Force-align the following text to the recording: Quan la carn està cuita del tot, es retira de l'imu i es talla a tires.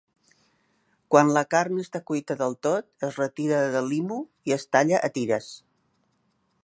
Quan 1.15 1.27
la 1.35 1.43
carn 1.55 1.83
està 1.83 2.01
cuita 2.11 2.37
del 2.39 2.57
tot, 2.69 2.87
es 3.09 3.21
retira 3.23 3.59
de 3.77 3.85
l'imu 3.91 4.19
i 4.51 4.55
es 4.57 4.67
talla 4.77 5.03
a 5.11 5.13
tires. 5.19 5.53